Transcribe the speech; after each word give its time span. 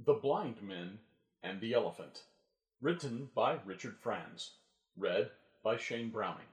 The 0.00 0.12
Blind 0.12 0.60
Men 0.60 0.98
and 1.42 1.60
the 1.60 1.72
Elephant. 1.72 2.24
Written 2.82 3.30
by 3.34 3.60
Richard 3.64 3.96
Franz. 3.96 4.50
Read 4.98 5.30
by 5.62 5.76
Shane 5.78 6.10
Browning. 6.10 6.48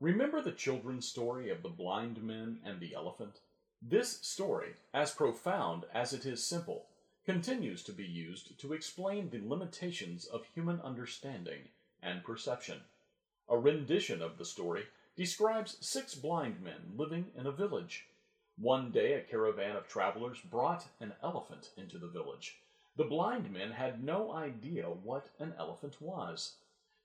Remember 0.00 0.42
the 0.42 0.52
children's 0.52 1.08
story 1.08 1.48
of 1.48 1.62
the 1.62 1.70
blind 1.70 2.22
men 2.22 2.58
and 2.64 2.80
the 2.80 2.92
elephant? 2.92 3.38
This 3.80 4.18
story, 4.20 4.74
as 4.92 5.12
profound 5.12 5.84
as 5.94 6.12
it 6.12 6.26
is 6.26 6.44
simple, 6.44 6.86
continues 7.24 7.82
to 7.84 7.92
be 7.92 8.04
used 8.04 8.58
to 8.58 8.72
explain 8.72 9.30
the 9.30 9.40
limitations 9.48 10.26
of 10.26 10.44
human 10.52 10.80
understanding 10.80 11.68
and 12.02 12.24
perception. 12.24 12.80
A 13.48 13.56
rendition 13.56 14.20
of 14.20 14.36
the 14.36 14.44
story 14.44 14.84
describes 15.16 15.78
six 15.80 16.14
blind 16.16 16.60
men 16.60 16.94
living 16.96 17.30
in 17.36 17.46
a 17.46 17.52
village. 17.52 18.08
One 18.58 18.90
day 18.90 19.14
a 19.14 19.22
caravan 19.22 19.76
of 19.76 19.88
travelers 19.88 20.40
brought 20.40 20.88
an 21.00 21.14
elephant 21.22 21.70
into 21.76 21.96
the 21.96 22.08
village. 22.08 22.58
The 22.96 23.04
blind 23.04 23.50
men 23.50 23.70
had 23.70 24.04
no 24.04 24.32
idea 24.32 24.84
what 24.84 25.30
an 25.38 25.54
elephant 25.58 26.00
was. 26.00 26.56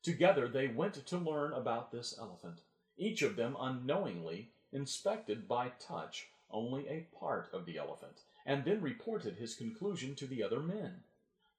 Together 0.04 0.48
they 0.48 0.68
went 0.68 1.06
to 1.06 1.18
learn 1.18 1.54
about 1.54 1.92
this 1.92 2.18
elephant. 2.20 2.62
Each 2.98 3.22
of 3.22 3.36
them 3.36 3.56
unknowingly 3.60 4.52
inspected 4.72 5.48
by 5.48 5.70
touch 5.80 6.28
only 6.50 6.88
a 6.88 7.08
part 7.18 7.50
of 7.54 7.66
the 7.66 7.78
elephant, 7.78 8.22
and 8.46 8.66
then 8.66 8.82
reported 8.82 9.36
his 9.36 9.56
conclusion 9.56 10.16
to 10.16 10.28
the 10.28 10.44
other 10.44 10.60
men. 10.60 11.04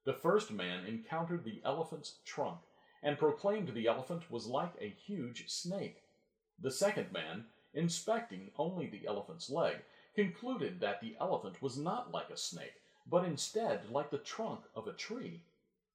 The 0.03 0.13
first 0.13 0.51
man 0.51 0.85
encountered 0.85 1.43
the 1.43 1.61
elephant's 1.63 2.19
trunk, 2.25 2.59
and 3.01 3.17
proclaimed 3.17 3.69
the 3.69 3.87
elephant 3.87 4.29
was 4.31 4.45
like 4.45 4.73
a 4.79 4.89
huge 4.89 5.49
snake. 5.49 6.03
The 6.59 6.71
second 6.71 7.11
man, 7.11 7.45
inspecting 7.73 8.51
only 8.57 8.87
the 8.87 9.07
elephant's 9.07 9.49
leg, 9.49 9.77
concluded 10.15 10.79
that 10.79 11.01
the 11.01 11.15
elephant 11.19 11.61
was 11.61 11.77
not 11.77 12.11
like 12.11 12.29
a 12.29 12.37
snake, 12.37 12.81
but 13.09 13.25
instead 13.25 13.89
like 13.89 14.11
the 14.11 14.17
trunk 14.17 14.61
of 14.75 14.87
a 14.87 14.93
tree. 14.93 15.41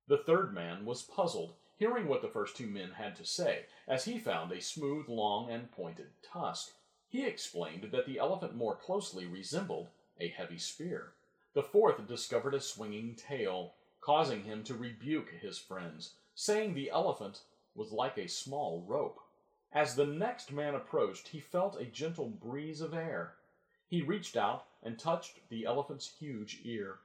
The 0.09 0.19
third 0.19 0.53
man 0.53 0.85
was 0.85 1.03
puzzled, 1.03 1.55
hearing 1.77 2.09
what 2.09 2.23
the 2.23 2.29
first 2.29 2.57
two 2.57 2.67
men 2.67 2.91
had 2.93 3.17
to 3.17 3.25
say, 3.25 3.67
as 3.87 4.05
he 4.05 4.19
found 4.19 4.53
a 4.53 4.61
smooth, 4.61 5.09
long, 5.09 5.51
and 5.51 5.71
pointed 5.71 6.09
tusk. 6.23 6.73
He 7.09 7.25
explained 7.25 7.91
that 7.93 8.07
the 8.07 8.19
elephant 8.19 8.55
more 8.55 8.75
closely 8.75 9.27
resembled 9.27 9.89
a 10.19 10.29
heavy 10.29 10.59
spear. 10.59 11.13
The 11.53 11.63
fourth 11.63 12.07
discovered 12.09 12.55
a 12.55 12.61
swinging 12.61 13.15
tail, 13.15 13.75
causing 14.01 14.43
him 14.43 14.65
to 14.65 14.75
rebuke 14.75 15.31
his 15.31 15.59
friends, 15.59 16.15
saying 16.35 16.75
the 16.75 16.91
elephant 16.91 17.43
was 17.75 17.93
like 17.93 18.19
a 18.19 18.29
small 18.29 18.85
rope. 18.87 19.21
As 19.73 19.95
the 19.95 20.07
next 20.07 20.53
man 20.53 20.75
approached, 20.75 21.29
he 21.29 21.41
felt 21.41 21.81
a 21.81 21.85
gentle 21.85 22.29
breeze 22.29 22.81
of 22.81 22.95
air. 22.95 23.35
He 23.89 24.03
reached 24.03 24.37
out 24.37 24.67
and 24.83 24.99
touched 24.99 25.49
the 25.49 25.65
elephant's 25.65 26.15
huge 26.19 26.61
ear. 26.65 26.99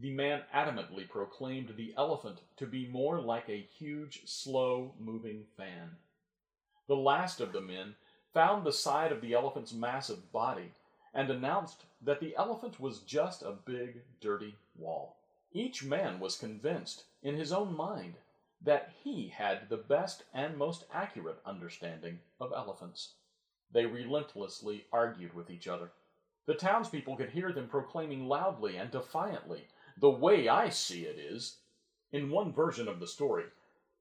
The 0.00 0.10
man 0.12 0.44
adamantly 0.54 1.08
proclaimed 1.08 1.74
the 1.76 1.92
elephant 1.96 2.42
to 2.58 2.66
be 2.66 2.86
more 2.86 3.20
like 3.20 3.48
a 3.48 3.66
huge, 3.78 4.22
slow 4.26 4.94
moving 4.96 5.46
fan. 5.56 5.96
The 6.86 6.94
last 6.94 7.40
of 7.40 7.52
the 7.52 7.60
men 7.60 7.96
found 8.32 8.64
the 8.64 8.72
side 8.72 9.10
of 9.10 9.20
the 9.20 9.34
elephant's 9.34 9.72
massive 9.72 10.30
body 10.30 10.72
and 11.12 11.28
announced 11.30 11.84
that 12.00 12.20
the 12.20 12.36
elephant 12.36 12.78
was 12.78 13.00
just 13.00 13.42
a 13.42 13.50
big, 13.50 14.02
dirty 14.20 14.54
wall. 14.76 15.16
Each 15.52 15.82
man 15.82 16.20
was 16.20 16.36
convinced, 16.36 17.04
in 17.24 17.34
his 17.34 17.52
own 17.52 17.76
mind, 17.76 18.14
that 18.62 18.92
he 19.02 19.28
had 19.28 19.68
the 19.68 19.78
best 19.78 20.22
and 20.32 20.56
most 20.56 20.84
accurate 20.92 21.40
understanding 21.44 22.20
of 22.40 22.52
elephants. 22.52 23.14
They 23.72 23.86
relentlessly 23.86 24.86
argued 24.92 25.34
with 25.34 25.50
each 25.50 25.66
other. 25.66 25.90
The 26.46 26.54
townspeople 26.54 27.16
could 27.16 27.30
hear 27.30 27.52
them 27.52 27.68
proclaiming 27.68 28.28
loudly 28.28 28.76
and 28.76 28.90
defiantly, 28.90 29.66
The 30.00 30.10
way 30.10 30.46
I 30.46 30.68
see 30.68 31.06
it 31.06 31.18
is. 31.18 31.56
In 32.12 32.30
one 32.30 32.52
version 32.52 32.86
of 32.86 33.00
the 33.00 33.06
story, 33.08 33.46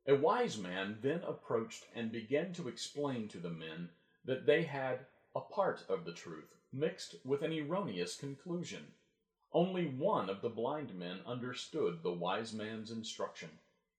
a 0.05 0.13
wise 0.13 0.55
man 0.55 0.99
then 1.01 1.23
approached 1.23 1.87
and 1.95 2.11
began 2.11 2.53
to 2.53 2.67
explain 2.67 3.27
to 3.29 3.39
the 3.39 3.49
men 3.49 3.89
that 4.23 4.45
they 4.45 4.61
had 4.61 5.07
a 5.35 5.41
part 5.41 5.83
of 5.89 6.05
the 6.05 6.13
truth 6.13 6.53
mixed 6.71 7.15
with 7.25 7.41
an 7.41 7.51
erroneous 7.51 8.15
conclusion. 8.15 8.93
Only 9.51 9.87
one 9.87 10.29
of 10.29 10.41
the 10.41 10.49
blind 10.49 10.93
men 10.93 11.21
understood 11.25 12.03
the 12.03 12.13
wise 12.13 12.53
man's 12.53 12.91
instruction. 12.91 13.49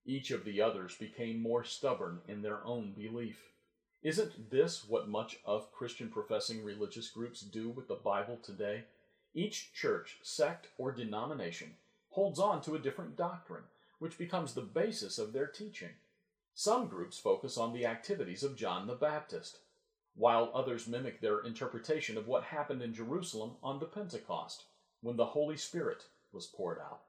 Each 0.05 0.31
of 0.31 0.45
the 0.45 0.61
others 0.61 0.95
became 0.95 1.41
more 1.41 1.65
stubborn 1.65 2.21
in 2.29 2.41
their 2.41 2.63
own 2.63 2.93
belief. 2.93 3.51
Isn't 4.03 4.49
this 4.49 4.87
what 4.87 5.09
much 5.09 5.37
of 5.43 5.73
Christian 5.73 6.09
professing 6.09 6.63
religious 6.63 7.09
groups 7.09 7.41
do 7.41 7.67
with 7.67 7.89
the 7.89 7.95
Bible 7.95 8.37
today? 8.41 8.85
Each 9.33 9.73
church, 9.73 10.17
sect, 10.23 10.69
or 10.77 10.93
denomination 10.93 11.75
holds 12.09 12.39
on 12.39 12.61
to 12.61 12.75
a 12.75 12.79
different 12.79 13.15
doctrine, 13.15 13.63
which 13.99 14.17
becomes 14.17 14.53
the 14.53 14.61
basis 14.61 15.17
of 15.17 15.33
their 15.33 15.47
teaching. 15.47 15.89
Some 16.53 16.87
groups 16.87 17.17
focus 17.17 17.57
on 17.57 17.73
the 17.73 17.85
activities 17.85 18.43
of 18.43 18.55
John 18.55 18.87
the 18.87 18.95
Baptist, 18.95 19.59
while 20.15 20.51
others 20.53 20.87
mimic 20.87 21.21
their 21.21 21.39
interpretation 21.39 22.17
of 22.17 22.27
what 22.27 22.43
happened 22.43 22.81
in 22.81 22.93
Jerusalem 22.93 23.55
on 23.63 23.79
the 23.79 23.85
Pentecost, 23.85 24.65
when 25.01 25.15
the 25.15 25.27
Holy 25.27 25.55
Spirit 25.55 26.05
was 26.33 26.47
poured 26.47 26.79
out. 26.79 27.01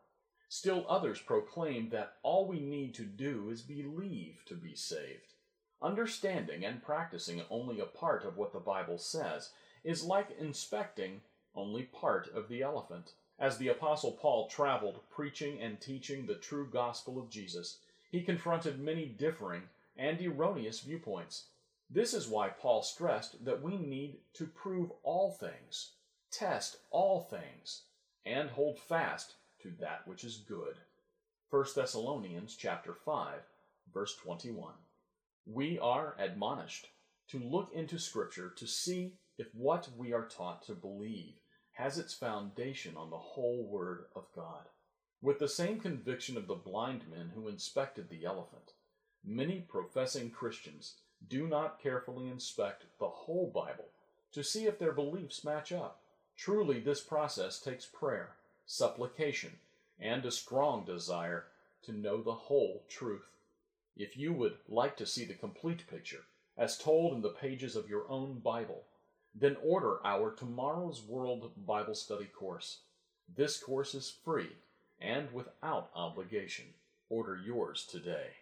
Still 0.48 0.84
others 0.88 1.20
proclaim 1.20 1.90
that 1.90 2.14
all 2.22 2.46
we 2.46 2.60
need 2.60 2.94
to 2.94 3.04
do 3.04 3.50
is 3.50 3.62
believe 3.62 4.44
to 4.46 4.54
be 4.54 4.74
saved. 4.74 5.34
Understanding 5.82 6.64
and 6.64 6.82
practicing 6.82 7.42
only 7.50 7.80
a 7.80 7.86
part 7.86 8.24
of 8.24 8.36
what 8.36 8.52
the 8.52 8.58
Bible 8.58 8.98
says 8.98 9.50
is 9.82 10.04
like 10.04 10.36
inspecting 10.38 11.22
only 11.54 11.84
part 11.84 12.28
of 12.34 12.48
the 12.48 12.62
elephant. 12.62 13.12
As 13.40 13.56
the 13.56 13.68
Apostle 13.68 14.12
Paul 14.12 14.48
traveled 14.48 15.00
preaching 15.08 15.60
and 15.60 15.80
teaching 15.80 16.26
the 16.26 16.34
true 16.34 16.68
gospel 16.68 17.18
of 17.18 17.30
Jesus, 17.30 17.78
he 18.10 18.22
confronted 18.22 18.78
many 18.78 19.06
differing 19.06 19.62
and 19.96 20.20
erroneous 20.20 20.80
viewpoints. 20.80 21.46
This 21.88 22.14
is 22.14 22.28
why 22.28 22.50
Paul 22.50 22.82
stressed 22.82 23.44
that 23.44 23.62
we 23.62 23.78
need 23.78 24.18
to 24.34 24.46
prove 24.46 24.92
all 25.02 25.32
things, 25.32 25.94
test 26.30 26.76
all 26.90 27.22
things, 27.22 27.84
and 28.26 28.50
hold 28.50 28.78
fast 28.78 29.34
to 29.62 29.70
that 29.80 30.06
which 30.06 30.22
is 30.22 30.36
good. 30.36 30.76
1 31.48 31.64
Thessalonians 31.74 32.54
chapter 32.54 32.94
5, 32.94 33.40
verse 33.92 34.14
21 34.16 34.74
we 35.46 35.78
are 35.78 36.14
admonished 36.18 36.88
to 37.28 37.38
look 37.38 37.72
into 37.72 37.98
Scripture 37.98 38.50
to 38.56 38.66
see 38.66 39.14
if 39.38 39.48
what 39.54 39.88
we 39.96 40.12
are 40.12 40.26
taught 40.26 40.62
to 40.62 40.74
believe 40.74 41.39
has 41.80 41.96
its 41.96 42.12
foundation 42.12 42.94
on 42.94 43.08
the 43.08 43.16
whole 43.16 43.64
Word 43.64 44.04
of 44.14 44.24
God. 44.36 44.68
With 45.22 45.38
the 45.38 45.48
same 45.48 45.80
conviction 45.80 46.36
of 46.36 46.46
the 46.46 46.54
blind 46.54 47.04
men 47.10 47.32
who 47.34 47.48
inspected 47.48 48.10
the 48.10 48.26
elephant, 48.26 48.74
many 49.24 49.60
professing 49.60 50.30
Christians 50.30 50.96
do 51.26 51.46
not 51.46 51.82
carefully 51.82 52.28
inspect 52.28 52.84
the 52.98 53.08
whole 53.08 53.50
Bible 53.54 53.88
to 54.32 54.44
see 54.44 54.66
if 54.66 54.78
their 54.78 54.92
beliefs 54.92 55.42
match 55.42 55.72
up. 55.72 56.02
Truly, 56.36 56.80
this 56.80 57.00
process 57.00 57.58
takes 57.58 57.86
prayer, 57.86 58.32
supplication, 58.66 59.52
and 59.98 60.26
a 60.26 60.30
strong 60.30 60.84
desire 60.84 61.46
to 61.84 61.92
know 61.92 62.22
the 62.22 62.32
whole 62.32 62.84
truth. 62.90 63.28
If 63.96 64.18
you 64.18 64.34
would 64.34 64.56
like 64.68 64.98
to 64.98 65.06
see 65.06 65.24
the 65.24 65.34
complete 65.34 65.88
picture, 65.88 66.24
as 66.58 66.76
told 66.76 67.14
in 67.14 67.22
the 67.22 67.30
pages 67.30 67.74
of 67.74 67.88
your 67.88 68.04
own 68.10 68.38
Bible, 68.40 68.84
then 69.34 69.56
order 69.62 69.98
our 70.04 70.32
Tomorrow's 70.32 71.02
World 71.02 71.52
Bible 71.56 71.94
Study 71.94 72.26
course. 72.26 72.80
This 73.34 73.58
course 73.58 73.94
is 73.94 74.12
free 74.24 74.56
and 75.00 75.32
without 75.32 75.90
obligation. 75.94 76.66
Order 77.08 77.36
yours 77.36 77.86
today. 77.90 78.39